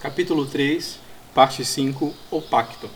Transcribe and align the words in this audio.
Capítulo 0.00 0.46
3, 0.46 0.98
parte 1.34 1.62
5 1.62 2.14
O 2.30 2.40
Pacto. 2.40 2.88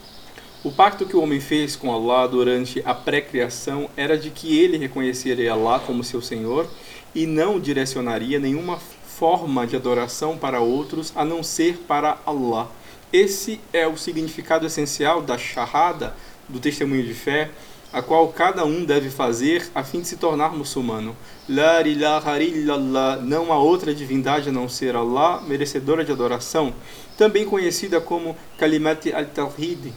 O 0.63 0.71
pacto 0.71 1.05
que 1.05 1.15
o 1.15 1.21
homem 1.21 1.39
fez 1.39 1.75
com 1.75 1.93
Allah 1.93 2.27
durante 2.27 2.81
a 2.83 2.95
pré-criação 2.95 3.87
era 3.95 4.17
de 4.17 4.31
que 4.31 4.57
ele 4.57 4.75
reconheceria 4.75 5.53
Allah 5.53 5.79
como 5.79 6.03
seu 6.03 6.19
Senhor 6.19 6.67
e 7.13 7.27
não 7.27 7.59
direcionaria 7.59 8.39
nenhuma 8.39 8.79
forma 8.79 9.67
de 9.67 9.75
adoração 9.75 10.35
para 10.35 10.61
outros 10.61 11.13
a 11.15 11.23
não 11.23 11.43
ser 11.43 11.77
para 11.87 12.17
Allah. 12.25 12.71
Esse 13.13 13.61
é 13.71 13.85
o 13.85 13.95
significado 13.95 14.65
essencial 14.65 15.21
da 15.21 15.37
Shahada, 15.37 16.15
do 16.49 16.59
testemunho 16.59 17.03
de 17.03 17.13
fé, 17.13 17.51
a 17.95 18.01
qual 18.01 18.27
cada 18.27 18.65
um 18.65 18.83
deve 18.83 19.09
fazer 19.09 19.71
a 19.73 19.81
fim 19.81 20.01
de 20.01 20.09
se 20.09 20.17
tornar 20.17 20.51
muçulmano. 20.51 21.15
La 21.47 21.81
ilaha 21.81 22.41
illallah, 22.41 23.21
não 23.21 23.53
há 23.53 23.57
outra 23.57 23.95
divindade 23.95 24.49
a 24.49 24.51
não 24.51 24.67
ser 24.67 24.97
Allah, 24.97 25.41
merecedora 25.47 26.03
de 26.03 26.11
adoração, 26.11 26.73
também 27.17 27.45
conhecida 27.45 28.01
como 28.01 28.35
Kalimat 28.57 29.07
al-Tawhid, 29.13 29.93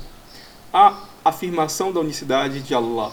a 0.72 1.08
afirmação 1.24 1.90
da 1.90 1.98
unicidade 1.98 2.60
de 2.60 2.72
Allah. 2.72 3.10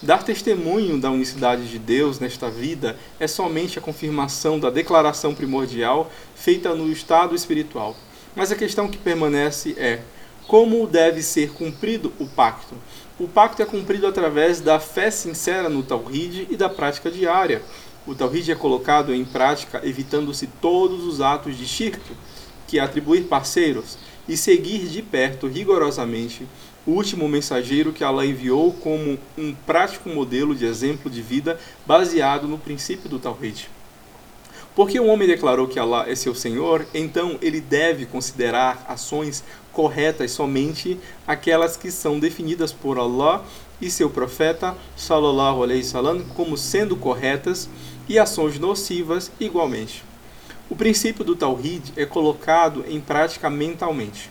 Dar 0.00 0.22
testemunho 0.22 1.00
da 1.00 1.10
unicidade 1.10 1.68
de 1.68 1.80
Deus 1.80 2.20
nesta 2.20 2.48
vida 2.48 2.96
é 3.18 3.26
somente 3.26 3.80
a 3.80 3.82
confirmação 3.82 4.56
da 4.56 4.70
declaração 4.70 5.34
primordial 5.34 6.08
feita 6.36 6.76
no 6.76 6.92
estado 6.92 7.34
espiritual. 7.34 7.96
Mas 8.36 8.52
a 8.52 8.56
questão 8.56 8.86
que 8.86 8.98
permanece 8.98 9.74
é: 9.76 10.00
como 10.46 10.86
deve 10.86 11.22
ser 11.22 11.52
cumprido 11.52 12.12
o 12.18 12.26
pacto? 12.26 12.74
O 13.18 13.28
pacto 13.28 13.62
é 13.62 13.64
cumprido 13.64 14.06
através 14.06 14.60
da 14.60 14.80
fé 14.80 15.10
sincera 15.10 15.68
no 15.68 15.82
Tawhid 15.82 16.48
e 16.50 16.56
da 16.56 16.68
prática 16.68 17.10
diária. 17.10 17.62
O 18.06 18.14
Tawhid 18.14 18.50
é 18.50 18.54
colocado 18.54 19.14
em 19.14 19.24
prática 19.24 19.80
evitando-se 19.84 20.46
todos 20.60 21.04
os 21.04 21.20
atos 21.20 21.56
de 21.56 21.66
shirk, 21.66 22.00
que 22.66 22.78
é 22.78 22.82
atribuir 22.82 23.24
parceiros, 23.24 23.96
e 24.28 24.36
seguir 24.36 24.86
de 24.88 25.02
perto 25.02 25.46
rigorosamente 25.46 26.46
o 26.86 26.92
último 26.92 27.28
mensageiro 27.28 27.92
que 27.92 28.02
Allah 28.02 28.26
enviou 28.26 28.72
como 28.72 29.18
um 29.38 29.54
prático 29.54 30.08
modelo 30.08 30.54
de 30.54 30.64
exemplo 30.64 31.10
de 31.10 31.22
vida 31.22 31.58
baseado 31.86 32.48
no 32.48 32.58
princípio 32.58 33.08
do 33.08 33.18
Tawhid. 33.18 33.68
Porque 34.74 34.98
o 34.98 35.06
homem 35.06 35.28
declarou 35.28 35.68
que 35.68 35.78
Allah 35.78 36.08
é 36.08 36.14
seu 36.14 36.34
Senhor, 36.34 36.86
então 36.94 37.38
ele 37.42 37.60
deve 37.60 38.06
considerar 38.06 38.84
ações 38.88 39.44
corretas 39.70 40.30
somente 40.30 40.98
aquelas 41.26 41.76
que 41.76 41.90
são 41.90 42.18
definidas 42.18 42.72
por 42.72 42.98
Allah 42.98 43.44
e 43.80 43.90
seu 43.90 44.08
profeta, 44.08 44.76
sallallahu 44.96 45.62
alaihi 45.62 45.82
wasallam, 45.82 46.24
como 46.36 46.56
sendo 46.56 46.96
corretas 46.96 47.68
e 48.08 48.18
ações 48.18 48.58
nocivas 48.58 49.30
igualmente. 49.38 50.04
O 50.70 50.76
princípio 50.76 51.24
do 51.24 51.36
Tawhid 51.36 51.92
é 51.96 52.06
colocado 52.06 52.84
em 52.88 53.00
prática 53.00 53.50
mentalmente. 53.50 54.30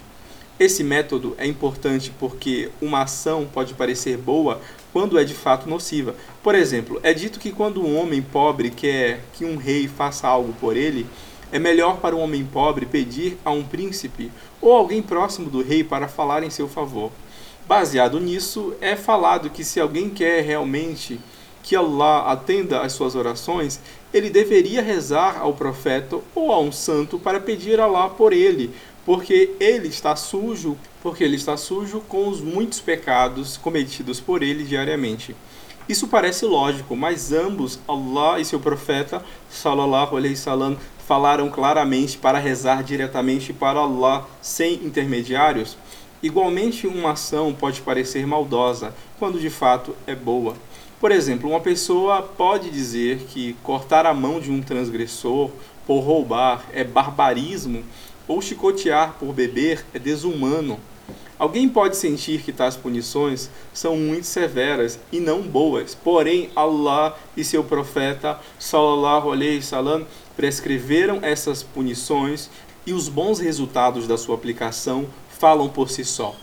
Esse 0.61 0.83
método 0.83 1.33
é 1.39 1.47
importante 1.47 2.13
porque 2.19 2.69
uma 2.79 3.01
ação 3.01 3.49
pode 3.51 3.73
parecer 3.73 4.15
boa 4.15 4.61
quando 4.93 5.17
é 5.17 5.23
de 5.23 5.33
fato 5.33 5.67
nociva. 5.67 6.13
Por 6.43 6.53
exemplo, 6.53 6.99
é 7.01 7.15
dito 7.15 7.39
que 7.39 7.51
quando 7.51 7.83
um 7.83 7.99
homem 7.99 8.21
pobre 8.21 8.69
quer 8.69 9.21
que 9.33 9.43
um 9.43 9.57
rei 9.57 9.87
faça 9.87 10.27
algo 10.27 10.53
por 10.61 10.77
ele, 10.77 11.07
é 11.51 11.57
melhor 11.57 11.97
para 11.97 12.15
um 12.15 12.19
homem 12.19 12.45
pobre 12.45 12.85
pedir 12.85 13.39
a 13.43 13.49
um 13.49 13.63
príncipe 13.63 14.31
ou 14.61 14.71
alguém 14.71 15.01
próximo 15.01 15.49
do 15.49 15.63
rei 15.63 15.83
para 15.83 16.07
falar 16.07 16.43
em 16.43 16.51
seu 16.51 16.67
favor. 16.67 17.11
Baseado 17.67 18.19
nisso, 18.19 18.75
é 18.79 18.95
falado 18.95 19.49
que 19.49 19.63
se 19.63 19.79
alguém 19.79 20.11
quer 20.11 20.43
realmente 20.43 21.19
que 21.63 21.75
Allah 21.75 22.31
atenda 22.31 22.81
às 22.81 22.93
suas 22.93 23.15
orações, 23.15 23.79
ele 24.13 24.29
deveria 24.29 24.81
rezar 24.81 25.39
ao 25.39 25.53
profeta 25.53 26.19
ou 26.35 26.51
a 26.51 26.59
um 26.59 26.71
santo 26.71 27.17
para 27.17 27.39
pedir 27.39 27.79
a 27.79 27.85
Allah 27.85 28.09
por 28.09 28.33
ele, 28.33 28.71
porque 29.05 29.51
ele 29.59 29.87
está 29.87 30.15
sujo, 30.15 30.77
porque 31.01 31.23
ele 31.23 31.35
está 31.35 31.57
sujo 31.57 32.01
com 32.01 32.27
os 32.27 32.39
muitos 32.39 32.79
pecados 32.79 33.57
cometidos 33.57 34.19
por 34.19 34.43
ele 34.43 34.63
diariamente. 34.63 35.35
Isso 35.89 36.07
parece 36.07 36.45
lógico, 36.45 36.95
mas 36.95 37.33
ambos, 37.33 37.79
Allah 37.87 38.39
e 38.39 38.45
seu 38.45 38.59
profeta, 38.59 39.23
sallallahu 39.49 40.15
alaihi 40.15 40.35
wasallam, 40.35 40.77
falaram 41.07 41.49
claramente 41.49 42.17
para 42.17 42.37
rezar 42.37 42.83
diretamente 42.83 43.51
para 43.51 43.79
Allah 43.79 44.25
sem 44.41 44.75
intermediários. 44.75 45.75
Igualmente, 46.23 46.85
uma 46.85 47.11
ação 47.11 47.51
pode 47.51 47.81
parecer 47.81 48.25
maldosa, 48.27 48.93
quando 49.17 49.39
de 49.39 49.49
fato 49.49 49.95
é 50.05 50.15
boa. 50.15 50.55
Por 50.99 51.11
exemplo, 51.11 51.49
uma 51.49 51.59
pessoa 51.59 52.21
pode 52.21 52.69
dizer 52.69 53.25
que 53.27 53.53
cortar 53.63 54.05
a 54.05 54.13
mão 54.13 54.39
de 54.39 54.51
um 54.51 54.61
transgressor 54.61 55.49
por 55.87 55.99
roubar 56.01 56.63
é 56.71 56.83
barbarismo 56.83 57.83
ou 58.27 58.41
chicotear 58.41 59.15
por 59.19 59.33
beber 59.33 59.85
é 59.93 59.99
desumano. 59.99 60.79
Alguém 61.37 61.67
pode 61.67 61.97
sentir 61.97 62.43
que 62.43 62.53
tais 62.53 62.75
punições 62.75 63.49
são 63.73 63.97
muito 63.97 64.27
severas 64.27 64.99
e 65.11 65.19
não 65.19 65.41
boas, 65.41 65.95
porém 65.95 66.51
Allah 66.55 67.17
e 67.35 67.43
seu 67.43 67.63
profeta 67.63 68.39
sallallahu 68.59 69.31
alaihi 69.31 69.57
wasallam 69.57 70.05
prescreveram 70.37 71.17
essas 71.23 71.63
punições 71.63 72.47
e 72.85 72.93
os 72.93 73.09
bons 73.09 73.39
resultados 73.39 74.07
da 74.07 74.17
sua 74.17 74.35
aplicação 74.35 75.07
falam 75.29 75.67
por 75.67 75.89
si 75.89 76.05
só. 76.05 76.35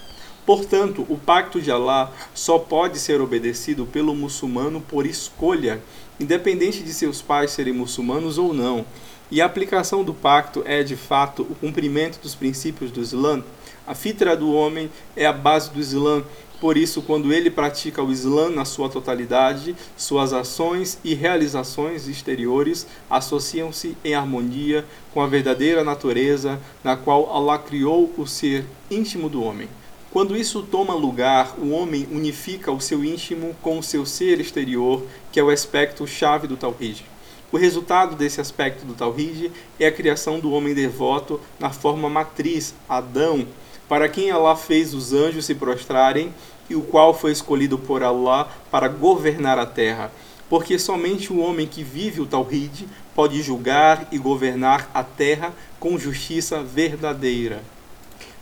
Portanto, 0.45 1.07
o 1.09 1.17
pacto 1.17 1.61
de 1.61 1.71
Allah 1.71 2.11
só 2.35 2.59
pode 2.59 2.99
ser 2.99 3.21
obedecido 3.21 3.87
pelo 3.87 4.15
muçulmano 4.15 4.81
por 4.81 5.07
escolha, 5.07 5.81
independente 6.19 6.83
de 6.83 6.93
seus 6.93 7.21
pais 7.21 7.51
serem 7.51 7.75
muçulmanos 7.75 8.39
ou 8.39 8.53
não. 8.53 8.85
E 9.31 9.43
a 9.43 9.47
aplicação 9.47 10.03
do 10.03 10.15
pacto 10.15 10.63
é, 10.65 10.83
de 10.83 10.97
fato, 10.97 11.43
o 11.43 11.55
cumprimento 11.55 12.19
dos 12.21 12.35
princípios 12.35 12.91
do 12.91 13.01
Islã. 13.03 13.45
A 13.87 13.95
fitra 13.95 14.35
do 14.35 14.51
homem 14.51 14.91
é 15.15 15.27
a 15.27 15.33
base 15.33 15.71
do 15.71 15.79
Islã. 15.79 16.25
Por 16.61 16.79
isso, 16.79 17.03
quando 17.03 17.31
ele 17.31 17.51
pratica 17.51 18.03
o 18.03 18.11
Islã 18.11 18.49
na 18.49 18.65
sua 18.65 18.89
totalidade, 18.89 19.77
suas 19.99 20.33
ações 20.33 20.99
e 21.05 21.15
realizações 21.15 22.09
exteriores 22.09 22.87
associam-se 23.09 23.97
em 24.03 24.15
harmonia 24.15 24.85
com 25.13 25.21
a 25.21 25.27
verdadeira 25.27 25.85
natureza 25.85 26.59
na 26.83 26.97
qual 26.97 27.31
Allah 27.31 27.59
criou 27.59 28.11
o 28.17 28.27
ser 28.27 28.65
íntimo 28.91 29.29
do 29.29 29.43
homem. 29.43 29.69
Quando 30.11 30.35
isso 30.35 30.63
toma 30.63 30.95
lugar, 30.95 31.55
o 31.59 31.69
homem 31.69 32.09
unifica 32.11 32.73
o 32.73 32.81
seu 32.81 33.05
íntimo 33.05 33.55
com 33.61 33.79
o 33.79 33.83
seu 33.83 34.07
ser 34.07 34.41
exterior, 34.41 35.05
que 35.31 35.39
é 35.39 35.43
o 35.43 35.51
aspecto 35.51 36.07
chave 36.07 36.49
do 36.49 36.57
Tawhid. 36.57 37.05
O 37.51 37.57
resultado 37.57 38.15
desse 38.15 38.43
aspecto 38.43 38.85
do 38.85 38.93
Tawhid 38.93 39.51
é 39.81 39.87
a 39.87 39.93
criação 39.93 40.39
do 40.39 40.53
homem 40.53 40.75
devoto 40.75 41.41
na 41.59 41.71
forma 41.71 42.09
matriz, 42.09 42.75
Adão, 42.87 43.47
para 43.89 44.07
quem 44.07 44.31
Allah 44.31 44.55
fez 44.55 44.93
os 44.93 45.15
anjos 45.15 45.47
se 45.47 45.55
prostrarem 45.55 46.33
e 46.69 46.75
o 46.75 46.83
qual 46.83 47.15
foi 47.15 47.33
escolhido 47.33 47.79
por 47.79 48.03
Allah 48.03 48.51
para 48.71 48.87
governar 48.87 49.59
a 49.59 49.65
terra. 49.65 50.13
Porque 50.51 50.79
somente 50.79 51.33
o 51.33 51.39
homem 51.39 51.67
que 51.67 51.83
vive 51.83 52.21
o 52.21 52.27
Tawhid 52.27 52.87
pode 53.15 53.41
julgar 53.43 54.07
e 54.13 54.19
governar 54.19 54.91
a 54.93 55.03
terra 55.03 55.55
com 55.81 55.99
justiça 55.99 56.63
verdadeira. 56.63 57.63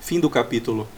Fim 0.00 0.18
do 0.18 0.28
capítulo. 0.28 0.88